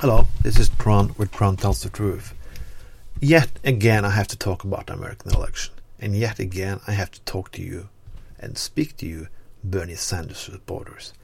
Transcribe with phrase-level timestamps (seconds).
[0.00, 2.34] Hello, this is Trond with Trond Tells the Truth.
[3.18, 5.72] Yet again, I have to talk about the American election.
[5.98, 7.88] And yet again, I have to talk to you
[8.38, 9.28] and speak to you,
[9.64, 11.14] Bernie Sanders supporters.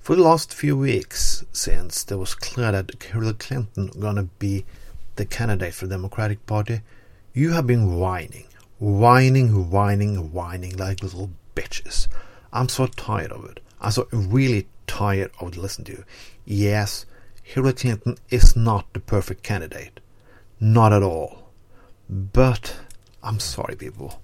[0.00, 4.64] For the last few weeks, since there was clear that Hillary Clinton gonna be
[5.14, 6.80] the candidate for the Democratic Party,
[7.34, 8.48] you have been whining,
[8.80, 12.08] whining, whining, whining like little bitches.
[12.52, 13.60] I'm so tired of it.
[13.80, 16.04] I'm so really tired of listening to you.
[16.44, 17.06] Yes,
[17.48, 20.00] Hillary Clinton is not the perfect candidate.
[20.60, 21.48] Not at all.
[22.06, 22.76] But
[23.22, 24.20] I'm sorry, people.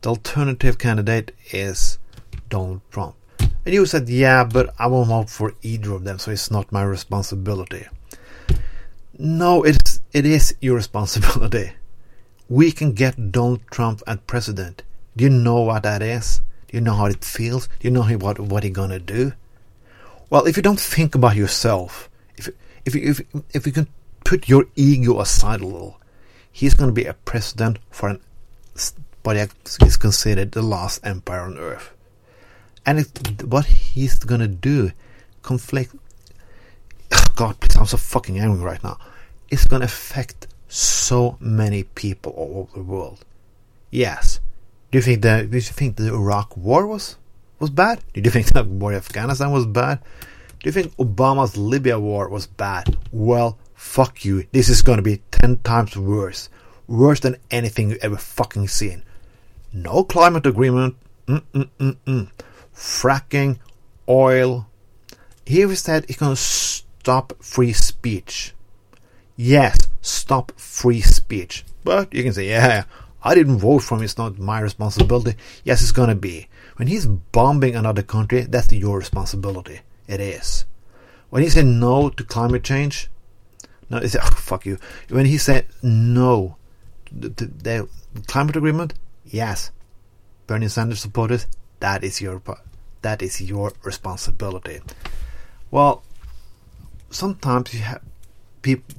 [0.00, 2.00] The alternative candidate is
[2.48, 3.14] Donald Trump.
[3.38, 6.72] And you said, yeah, but I won't vote for either of them, so it's not
[6.72, 7.86] my responsibility.
[9.16, 11.74] No, it's, it is your responsibility.
[12.48, 14.82] We can get Donald Trump as president.
[15.16, 16.42] Do you know what that is?
[16.66, 17.68] Do you know how it feels?
[17.78, 19.34] Do you know what what he's gonna do?
[20.28, 22.07] Well, if you don't think about yourself,
[22.88, 23.20] if you, if
[23.54, 23.86] if you can
[24.24, 26.00] put your ego aside a little,
[26.50, 28.20] he's gonna be a president for an
[29.22, 31.92] what is considered the last empire on earth,
[32.86, 34.92] and it, what he's gonna do
[35.42, 35.94] conflict.
[37.36, 38.98] God, please, I'm so fucking angry right now.
[39.50, 43.24] It's gonna affect so many people all over the world.
[43.90, 44.40] Yes,
[44.90, 45.50] do you think that?
[45.50, 47.16] Do you think the Iraq War was
[47.58, 48.00] was bad?
[48.14, 50.00] Do you think the war in Afghanistan was bad?
[50.60, 52.96] Do you think Obama's Libya war was bad?
[53.12, 54.44] Well, fuck you.
[54.50, 56.50] This is gonna be ten times worse,
[56.88, 59.04] worse than anything you ever fucking seen.
[59.72, 60.96] No climate agreement.
[61.28, 62.30] Mm-mm-mm-mm.
[62.74, 63.58] Fracking,
[64.08, 64.66] oil.
[65.46, 68.52] Here we said he's gonna stop free speech.
[69.36, 71.64] Yes, stop free speech.
[71.84, 72.84] But you can say, yeah,
[73.22, 75.36] I didn't vote for him, it's not my responsibility.
[75.62, 76.48] Yes, it's gonna be.
[76.76, 79.82] When he's bombing another country, that's your responsibility.
[80.08, 80.64] It is.
[81.30, 83.10] When he said no to climate change,
[83.90, 84.78] no, he said, oh, fuck you.
[85.08, 86.56] When he said no
[87.20, 87.88] to the
[88.26, 88.94] climate agreement,
[89.24, 89.70] yes.
[90.46, 91.46] Bernie Sanders supporters,
[91.80, 92.42] that is your
[93.02, 94.80] that is your responsibility.
[95.70, 96.02] Well,
[97.10, 98.02] sometimes you have
[98.62, 98.94] people.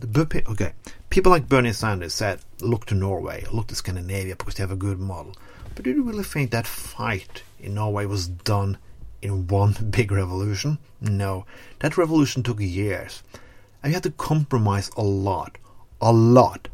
[0.52, 0.74] Okay,
[1.10, 4.76] people like Bernie Sanders said, look to Norway, look to Scandinavia because they have a
[4.76, 5.36] good model.
[5.74, 8.78] But do you really think that fight in Norway was done
[9.22, 10.78] in one big revolution?
[11.02, 11.46] No,
[11.80, 13.24] that revolution took years.
[13.82, 15.58] And you had to compromise a lot,
[16.02, 16.68] a lot,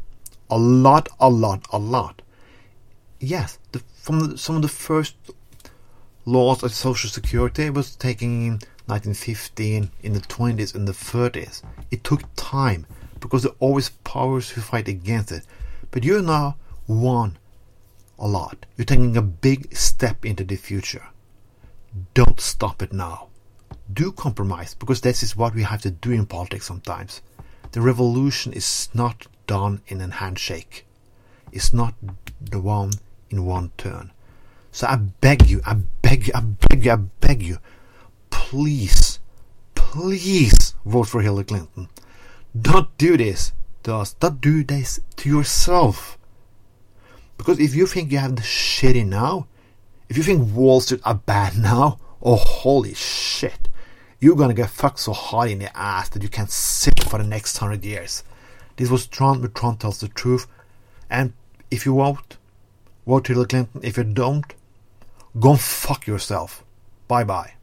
[0.50, 2.22] a lot, a lot, a lot.
[3.20, 5.14] Yes, the, from the, some of the first
[6.24, 8.52] laws of social security was taken in
[8.86, 11.62] 1915, in the 20s, in the 30s.
[11.90, 12.86] It took time
[13.20, 15.44] because there are always powers who fight against it.
[15.90, 16.56] But you now
[16.86, 17.38] won
[18.18, 18.66] a lot.
[18.76, 21.08] You're taking a big step into the future.
[22.14, 23.28] Don't stop it now.
[23.92, 27.22] Do compromise because this is what we have to do in politics sometimes.
[27.72, 30.86] The revolution is not done in a handshake.
[31.52, 31.94] It's not
[32.40, 32.92] the one
[33.30, 34.12] in one turn.
[34.72, 37.58] So I beg you, I beg you, I beg you, I beg you,
[38.30, 39.20] please,
[39.74, 41.88] please vote for Hillary Clinton.
[42.60, 43.52] Don't do this
[43.84, 44.14] to us.
[44.14, 46.18] Don't do this to yourself.
[47.38, 49.46] Because if you think you have the shitty now,
[50.08, 53.68] if you think Wall Street are bad now, oh holy shit,
[54.20, 57.24] you're gonna get fucked so hard in the ass that you can't sit for the
[57.24, 58.22] next hundred years.
[58.76, 60.46] This was Trond, but Trond tells the truth.
[61.08, 61.32] And
[61.70, 62.36] if you vote,
[63.06, 63.80] vote Hillary Clinton.
[63.82, 64.44] If you don't,
[65.38, 66.62] go fuck yourself.
[67.08, 67.55] Bye bye.